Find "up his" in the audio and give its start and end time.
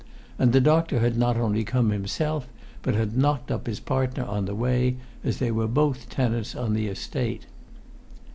3.51-3.79